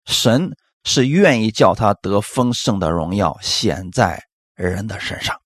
[0.06, 4.22] 神是愿意叫他得丰盛的荣耀显在
[4.54, 5.36] 人的身上。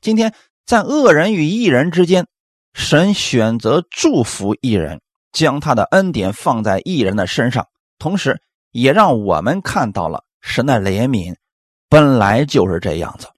[0.00, 0.34] 今天
[0.66, 2.26] 在恶人与异人之间，
[2.72, 5.00] 神选择祝福义人，
[5.32, 7.66] 将他的恩典放在义人的身上。
[7.98, 8.40] 同时，
[8.70, 11.34] 也让我们看到了神的怜悯，
[11.88, 13.28] 本来就是这样子。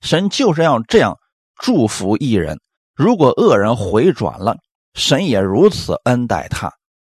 [0.00, 1.18] 神就是要这样
[1.56, 2.60] 祝福一人。
[2.94, 4.56] 如果恶人回转了，
[4.94, 6.68] 神也如此恩待他；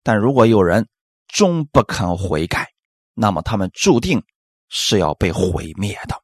[0.04, 0.88] 但如果有人
[1.28, 2.68] 终不肯悔改，
[3.14, 4.22] 那么他们注定
[4.70, 6.22] 是要被毁灭的。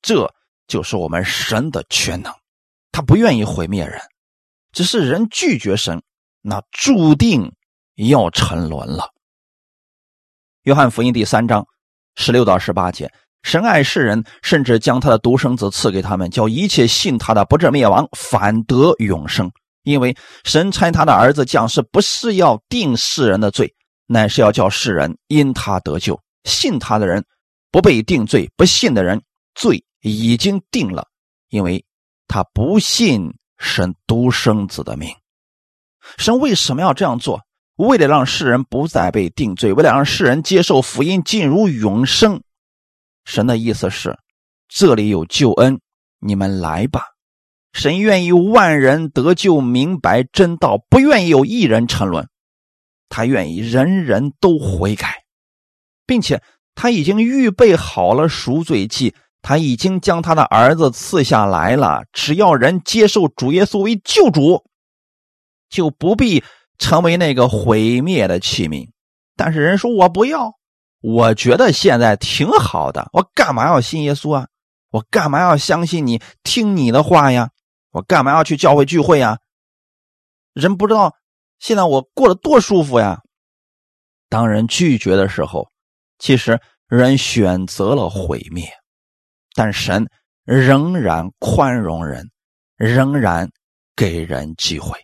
[0.00, 0.32] 这
[0.66, 2.32] 就是我们神的全能，
[2.90, 4.00] 他不愿意毁灭人，
[4.72, 6.02] 只是人拒绝神，
[6.40, 7.52] 那注定
[7.94, 9.10] 要沉沦了。
[10.62, 11.66] 约翰福音第三章
[12.16, 13.12] 十六到十八节：
[13.42, 19.50] 神爱世人，甚至将他的独生子赐给他们，叫一切信他的不至灭亡，反得永生。
[19.82, 23.74] 因为神差他的儿子降世，不是要定世人的罪，
[24.06, 26.20] 乃是要叫世人因他得救。
[26.44, 27.24] 信他的人
[27.70, 29.22] 不被定罪，不信的人
[29.54, 31.06] 罪已经定了，
[31.48, 31.84] 因为
[32.26, 35.14] 他不信神独生子的命。
[36.18, 37.40] 神为什么要这样做？
[37.76, 42.42] 为了让世人不再被定罪，为了让世人接受福音进入永生，
[43.24, 44.18] 神的意思是：
[44.68, 45.80] 这里有救恩，
[46.18, 47.06] 你们来吧。
[47.72, 52.28] 神愿意万人得救，明白真道，不愿意有一人沉沦。
[53.12, 55.24] 他愿意人人都悔改，
[56.06, 56.42] 并且
[56.74, 62.04] 他已经预备好了赎罪祭，他已经将他的儿子赐下来了。
[62.10, 64.64] 只要人接受主耶稣为救主，
[65.68, 66.42] 就不必。
[66.78, 68.88] 成为那个毁灭的器皿，
[69.36, 70.54] 但是人说我不要，
[71.00, 74.48] 我觉得现在挺好的，我干嘛要信耶稣啊？
[74.90, 77.50] 我干嘛要相信你，听你的话呀？
[77.92, 79.38] 我干嘛要去教会聚会呀？
[80.54, 81.14] 人不知道
[81.62, 83.20] 现在我过得多舒服呀！
[84.28, 85.68] 当人拒绝的时候，
[86.18, 88.68] 其实人选择了毁灭，
[89.54, 90.08] 但神
[90.44, 92.32] 仍然宽容人，
[92.76, 93.52] 仍然
[93.94, 94.98] 给人机会。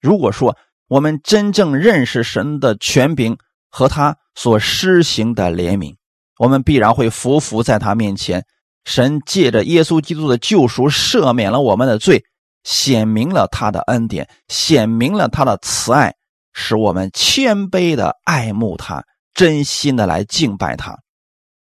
[0.00, 0.56] 如果说，
[0.88, 3.36] 我们真正认识神的权柄
[3.68, 5.96] 和他所施行的怜悯，
[6.38, 8.46] 我们必然会匍匐在他面前。
[8.86, 12.24] 神借着耶稣基督的救赎，赦免了我们的罪，
[12.64, 16.14] 显明了他的恩典，显明了他的慈爱，
[16.52, 20.96] 使我们谦卑的爱慕他，真心的来敬拜他。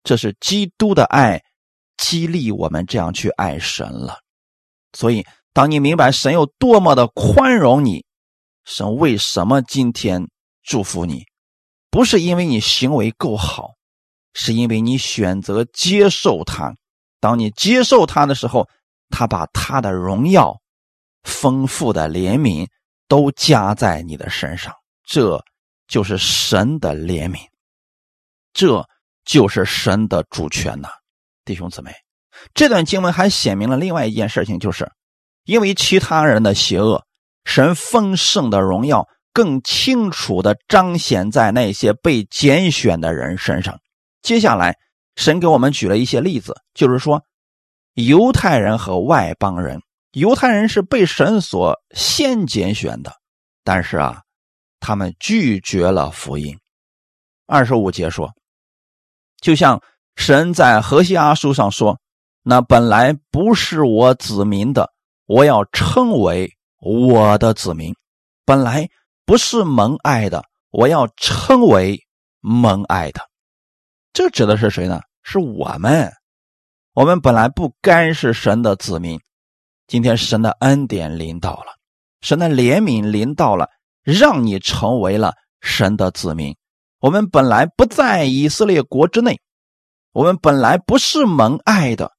[0.03, 1.43] 这是基督的爱
[1.97, 4.19] 激励我们这样去爱神了。
[4.93, 8.05] 所以，当你明白神有多么的宽容你。
[8.65, 10.27] 神为什么今天
[10.61, 11.23] 祝福你？
[11.89, 13.71] 不是因为你行为够好，
[14.33, 16.75] 是因为你选择接受他。
[17.21, 18.67] 当你接受他的时候，
[19.09, 20.59] 他把他的荣耀、
[21.27, 22.65] 丰富的怜悯
[23.07, 24.73] 都加在你的身上。
[25.05, 25.43] 这
[25.87, 27.37] 就是神的怜悯，
[28.53, 28.83] 这
[29.23, 30.89] 就是神的主权呐，
[31.45, 31.93] 弟兄姊妹。
[32.53, 34.91] 这段经文还显明了另外一件事情，就是
[35.43, 37.03] 因为其他人的邪恶。
[37.45, 43.79] 神丰盛的荣耀更清楚的彰显在那些被拣选的人身上。
[44.21, 44.75] 接下来，
[45.15, 47.23] 神给我们举了一些例子，就是说，
[47.93, 49.81] 犹太人和外邦人，
[50.17, 53.13] 犹太人是被神所先拣选的，
[53.63, 54.23] 但是啊，
[54.79, 56.57] 他们拒绝了福音。
[57.45, 58.33] 二十五节说，
[59.39, 59.79] 就像
[60.15, 61.99] 神在何西阿书上说
[62.41, 64.91] ：“那本来不是我子民的，
[65.27, 67.91] 我要称为。”我的子民
[68.45, 68.87] 本来
[69.25, 71.99] 不是蒙爱的，我要称为
[72.39, 73.19] 蒙爱的。
[74.13, 75.01] 这指的是谁呢？
[75.23, 76.11] 是我们。
[76.93, 79.19] 我们本来不该是神的子民，
[79.87, 81.77] 今天神的恩典临到了，
[82.19, 83.69] 神的怜悯临到了，
[84.03, 86.55] 让你成为了神的子民。
[86.99, 89.39] 我们本来不在以色列国之内，
[90.11, 92.11] 我们本来不是蒙爱的，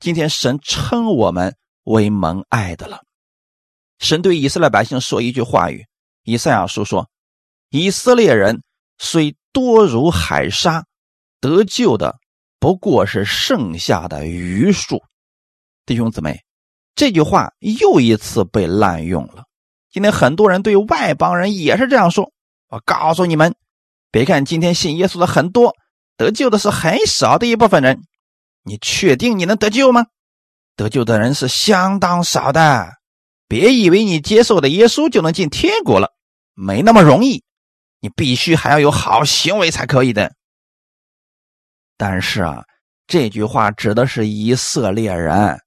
[0.00, 1.54] 今天神称我们
[1.84, 3.00] 为蒙爱的了。
[4.00, 5.86] 神对以色列百姓说一句话语：
[6.24, 7.08] 以赛亚书说，
[7.68, 8.62] 以色列人
[8.98, 10.84] 虽多如海沙，
[11.40, 12.16] 得救的
[12.58, 15.00] 不过是剩下的余数。
[15.86, 16.40] 弟兄姊妹，
[16.94, 19.44] 这句话又一次被滥用了。
[19.90, 22.30] 今天很多人对外邦人也是这样说。
[22.68, 23.54] 我告诉你们，
[24.10, 25.74] 别看今天信耶稣的很多，
[26.16, 28.00] 得救的是很少的一部分人。
[28.62, 30.06] 你确定你能得救吗？
[30.76, 32.88] 得救的人是相当少的。
[33.46, 36.08] 别以为你接受的耶稣就能进天国了，
[36.54, 37.44] 没那么容易。
[38.00, 40.32] 你必须还要有好行为才可以的。
[41.96, 42.64] 但是啊，
[43.06, 45.58] 这句话指的是以色列人。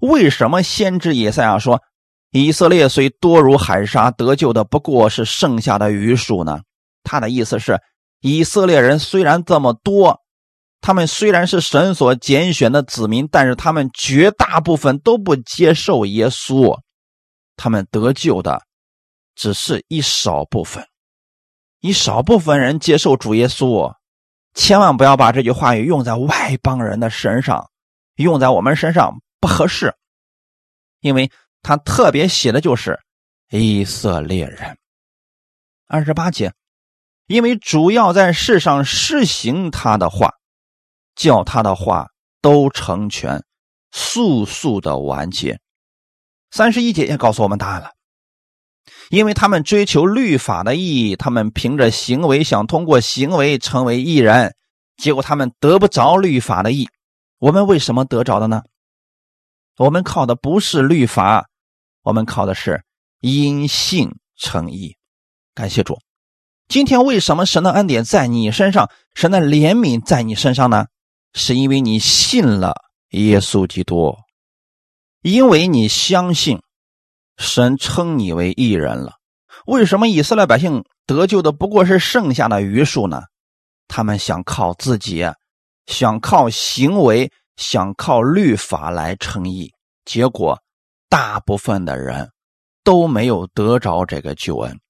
[0.00, 1.82] 为什么先知以赛亚说
[2.30, 6.60] 以色列虽多如海沙，得救的不过是剩下的余数呢？
[7.02, 7.80] 他的意思是，
[8.20, 10.20] 以色列人虽然这么多，
[10.80, 16.78] 他们虽然是神所拣选的子民，但是他们绝大部分都不接受耶稣，
[17.56, 18.62] 他们得救的
[19.34, 20.86] 只是一少部分，
[21.80, 23.92] 一少部分人接受主耶稣。
[24.54, 27.68] 千万不要把这句话语用在外邦人的身上，
[28.16, 29.20] 用在我们身上。
[29.40, 29.94] 不合适，
[31.00, 31.30] 因为
[31.62, 33.00] 他特别写的就是
[33.50, 34.78] 以色列人。
[35.86, 36.52] 二十八节，
[37.26, 40.34] 因为主要在世上施行他的话，
[41.16, 42.08] 叫他的话
[42.40, 43.42] 都成全，
[43.90, 45.58] 速速的完结。
[46.50, 47.90] 三十一节也告诉我们答案了，
[49.08, 54.54] 因为他们追求律法的意义，他们凭着行为想通过行为成为艺人，
[54.96, 56.88] 结果他们得不着律法的义。
[57.38, 58.62] 我们为什么得着的呢？
[59.80, 61.48] 我们靠的不是律法，
[62.02, 62.84] 我们靠的是
[63.20, 64.98] 因信称义。
[65.54, 65.98] 感谢主。
[66.68, 70.84] 今天为什么神的恩典在你身上，神的怜悯在你身上呢？
[71.32, 72.74] 是因为你信了
[73.12, 74.18] 耶稣基督，
[75.22, 76.60] 因为你相信
[77.38, 79.14] 神称你为义人了。
[79.64, 83.22] 为什么以色列百姓得救的不过是剩下的余数呢？
[83.88, 85.24] 他们想靠自己，
[85.86, 87.32] 想靠行为。
[87.60, 89.70] 想靠律法来称义，
[90.06, 90.58] 结果
[91.10, 92.32] 大部分的人
[92.82, 94.80] 都没有得着这个救恩。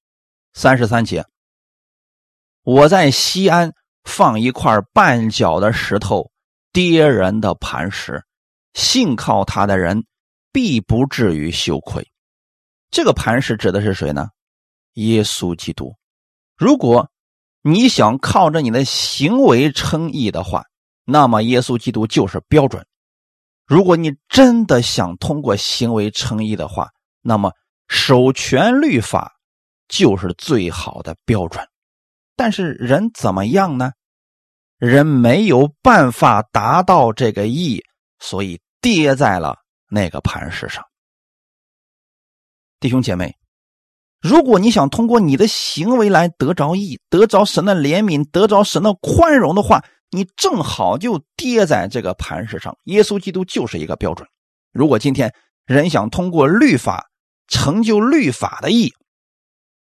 [0.52, 1.26] 三十三节，
[2.62, 3.72] 我在西安
[4.04, 6.30] 放一块绊脚的石头，
[6.72, 8.22] 跌人的磐石，
[8.74, 10.04] 信靠他的人
[10.52, 12.08] 必不至于羞愧。
[12.92, 14.28] 这个磐石指的是谁呢？
[14.92, 15.92] 耶稣基督。
[16.56, 17.10] 如果
[17.62, 20.64] 你想靠着你的行为称义的话，
[21.10, 22.86] 那么，耶稣基督就是标准。
[23.66, 26.88] 如果你真的想通过行为称义的话，
[27.20, 27.52] 那么
[27.88, 29.32] 守全律法
[29.88, 31.66] 就是最好的标准。
[32.36, 33.92] 但是人怎么样呢？
[34.78, 37.84] 人没有办法达到这个义，
[38.18, 39.58] 所以跌在了
[39.90, 40.84] 那个磐石上。
[42.80, 43.36] 弟兄姐妹，
[44.20, 54.28] 如果你想通过你的行为来得着义，得着神的怜悯，得着神的宽容的话，你正好就跌在这个磐石上，耶稣基督就是一个标准。
[54.72, 55.32] 如果今天
[55.66, 57.08] 人想通过律法
[57.48, 58.92] 成就律法的义，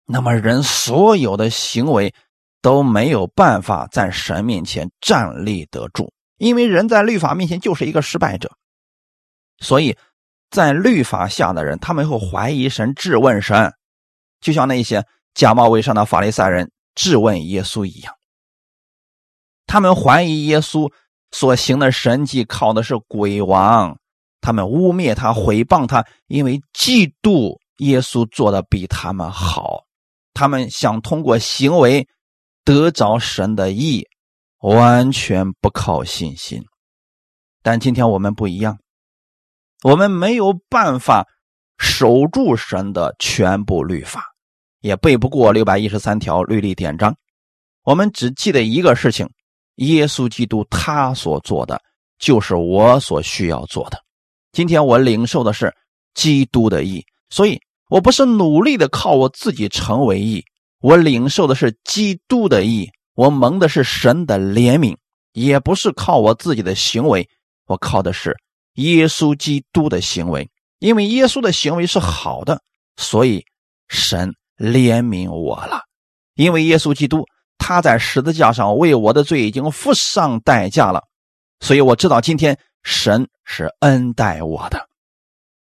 [0.04, 2.14] 那么人所有的行为
[2.60, 8.50] 都没有办法在神面前站立得住，因为人在律法面前就是一个失败者。
[9.58, 9.96] 所以，
[10.50, 13.72] 在律法下的人，他们会怀疑神、质问神，
[14.40, 15.04] 就像那些
[15.34, 18.12] 假冒伪善的法利赛人质问耶稣一样。
[19.66, 20.90] 他们怀疑耶稣
[21.32, 23.98] 所行的神迹靠的是鬼王，
[24.40, 29.82] 他们污蔑他、毁谤他，因为嫉妒耶稣做的比他们好。
[30.32, 32.06] 他们想通过行为
[32.64, 34.06] 得着神的意，
[34.60, 36.62] 完全不靠信心。
[37.62, 38.78] 但今天我们不一样，
[39.82, 41.26] 我们没有办法
[41.78, 44.24] 守住神的全部律法，
[44.80, 47.16] 也背不过六百一十三条律例典章。
[47.82, 49.28] 我们只记得一个事情。
[49.76, 51.80] 耶稣基督他所做的，
[52.18, 53.98] 就是我所需要做的。
[54.52, 55.74] 今天我领受的是
[56.14, 57.60] 基督的义，所以
[57.90, 60.42] 我不是努力的靠我自己成为义，
[60.80, 64.96] 我领受的是基督的义，我蒙的是神的怜悯，
[65.32, 67.28] 也不是靠我自己的行为，
[67.66, 68.34] 我靠的是
[68.76, 70.48] 耶稣基督的行为。
[70.78, 72.62] 因为耶稣的行为是好的，
[72.96, 73.44] 所以
[73.88, 75.82] 神怜悯我了。
[76.34, 77.26] 因为耶稣基督。
[77.58, 81.02] 他在十字架上为我的罪已经付上代价了，
[81.60, 84.88] 所以我知道今天神是恩待我的。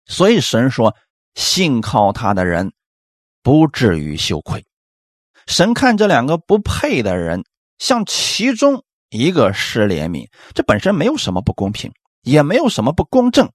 [0.06, 0.94] 所以神说，
[1.34, 2.72] 信靠他的人
[3.42, 4.64] 不至于羞愧。
[5.46, 7.44] 神看这两个不配的人，
[7.78, 13.50] 像其中一个施怜悯，这本身没有什么不公平，也没有什么不公正。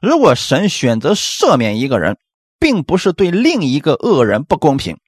[0.00, 2.18] 如果神选择赦免一个人，
[2.58, 4.98] 并不是对另一个恶人不公平，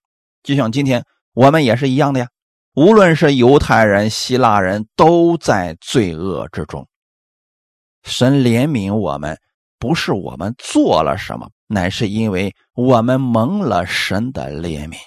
[0.42, 2.28] 就像今天我们也是一样的呀。
[2.76, 6.86] 无论是犹太人、希腊人，都在罪恶之中。
[8.02, 9.40] 神怜悯我们，
[9.78, 14.98] 不是我们做了什么，乃是因为我们蒙了神的怜悯。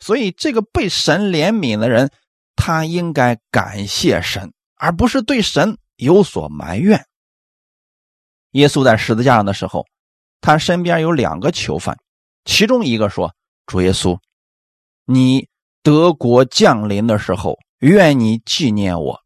[0.00, 2.10] 所以，这个被神怜悯的人，
[2.56, 7.06] 他应该感谢神，而不是对神有所埋怨。
[8.50, 9.86] 耶稣在十字架上的时候，
[10.42, 11.96] 他身边有两个囚犯，
[12.44, 14.18] 其中一个说：“主耶稣，
[15.06, 15.48] 你。”
[15.84, 19.20] 德国降临的时候，愿你纪念我。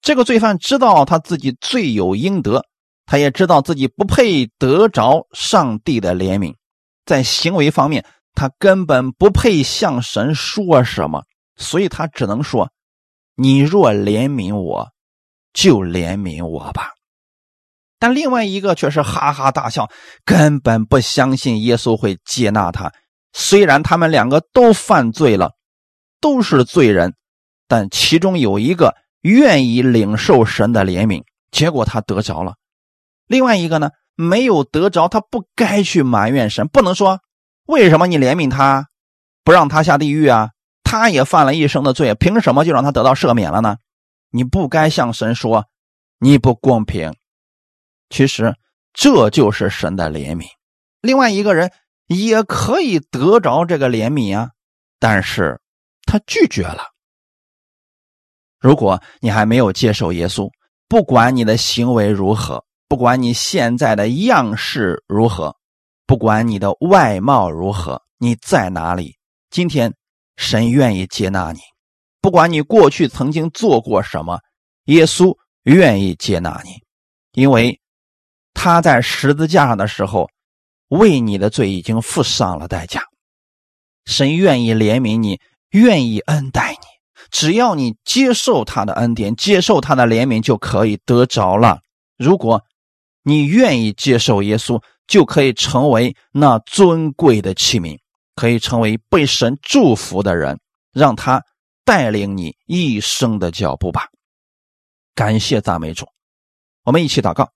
[0.00, 2.64] 这个罪犯知道他自己罪有应得，
[3.06, 6.56] 他也知道自己不配得着上帝的怜悯，
[7.06, 11.22] 在行为方面，他根本不配向神说什么，
[11.54, 12.72] 所以他只能说
[13.38, 14.88] ：“你若怜悯我，
[15.52, 16.94] 就怜悯我吧。”
[18.00, 19.88] 但另外一个却是哈哈大笑，
[20.24, 22.92] 根本不相信耶稣会接纳他。
[23.32, 25.52] 虽然他们两个都犯罪了。
[26.22, 27.14] 都是罪人，
[27.66, 32.52] 但其中有一个愿意领受神的怜悯，结果他得着了；
[33.26, 37.20] 另外一个呢，没有得着，他不该去埋怨神，不能说
[37.66, 38.86] 为什么你怜悯他，
[39.42, 40.50] 不让他下地狱啊？
[40.84, 43.76] 他也犯了一生的罪，凭什么就让他得到赦免了呢？
[44.30, 45.66] 你不该向神说
[46.20, 47.12] 你不公平。
[48.10, 48.54] 其实
[48.92, 50.44] 这就是神的怜悯。
[51.00, 51.72] 另外一个人
[52.06, 54.50] 也可以得着这个怜悯啊，
[55.00, 55.58] 但是。
[56.12, 56.82] 他拒绝了。
[58.60, 60.46] 如果你还没有接受耶稣，
[60.86, 65.56] 不管你的行为如何，不管你现在的样式如何，
[66.06, 69.16] 不管你的外貌如何，你在哪里，
[69.48, 69.94] 今天
[70.36, 71.60] 神愿意接纳你。
[72.20, 74.38] 不管你过去曾经做过什么，
[74.84, 76.72] 耶稣愿意接纳你，
[77.32, 77.80] 因为
[78.52, 80.28] 他在十字架上的时候，
[80.88, 83.02] 为你的罪已经付上了代价。
[84.04, 85.40] 神愿意怜悯你。
[85.72, 86.86] 愿意恩待你，
[87.30, 91.80] 只要你接受他的恩典，接受他的怜悯，就可以得着了。
[92.16, 92.62] 如果
[93.22, 97.98] 你愿意接受耶稣，就可以成为那尊贵的器皿，
[98.34, 100.58] 可以成为被神祝福的人，
[100.92, 101.42] 让他
[101.84, 104.08] 带领你一生的脚步吧。
[105.14, 106.06] 感谢赞美主，
[106.84, 107.50] 我们一起祷告。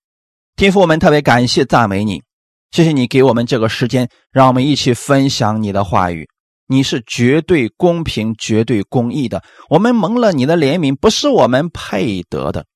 [0.57, 2.23] 天父，我们特别感谢赞美你，
[2.71, 6.29] 谢谢你给我们这个时间，让我们一起分享你的话语。
[6.67, 9.43] 你是绝对公平、绝对公义的。
[9.69, 12.67] 我们蒙了你的怜悯，不是我们配得的，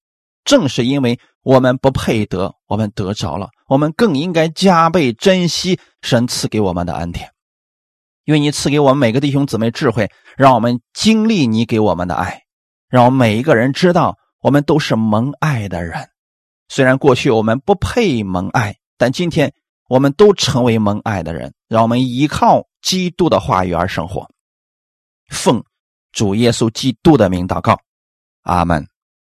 [0.45, 7.31] 正是因为我们不配得，我们得着了，我们更应该加倍珍惜神赐给我们的恩典。
[8.25, 12.43] 因为你赐给我们每个弟兄姊妹智慧，让我们经历你给我们的爱，
[12.89, 16.09] 让我们每一个人知道我们都是蒙爱的人。
[16.69, 19.53] 虽然过去我们不配蒙爱，但今天
[19.89, 21.53] 我们都成为蒙爱的人。
[21.69, 22.70] 让我们依靠。
[22.83, 24.29] 基督的话语而生活，
[25.29, 25.63] 奉
[26.13, 27.81] 主耶稣基督的名祷告，
[28.43, 28.90] 阿门。